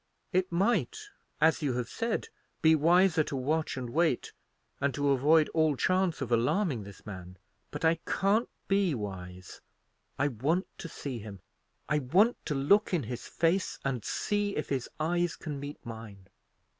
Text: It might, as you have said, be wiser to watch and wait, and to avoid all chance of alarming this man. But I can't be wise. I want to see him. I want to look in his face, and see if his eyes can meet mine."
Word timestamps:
It 0.33 0.51
might, 0.51 0.97
as 1.39 1.61
you 1.61 1.73
have 1.73 1.87
said, 1.87 2.29
be 2.63 2.73
wiser 2.73 3.23
to 3.25 3.35
watch 3.35 3.77
and 3.77 3.91
wait, 3.91 4.33
and 4.79 4.95
to 4.95 5.09
avoid 5.11 5.47
all 5.49 5.75
chance 5.75 6.21
of 6.21 6.31
alarming 6.31 6.81
this 6.85 7.05
man. 7.05 7.37
But 7.69 7.85
I 7.85 7.99
can't 8.07 8.49
be 8.67 8.95
wise. 8.95 9.61
I 10.17 10.29
want 10.29 10.65
to 10.79 10.89
see 10.89 11.19
him. 11.19 11.39
I 11.87 11.99
want 11.99 12.43
to 12.47 12.55
look 12.55 12.95
in 12.95 13.03
his 13.03 13.27
face, 13.27 13.77
and 13.85 14.03
see 14.03 14.55
if 14.55 14.69
his 14.69 14.89
eyes 14.99 15.35
can 15.35 15.59
meet 15.59 15.77
mine." 15.85 16.25